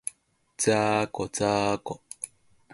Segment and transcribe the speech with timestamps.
[0.57, 2.01] ざーこ、ざーこ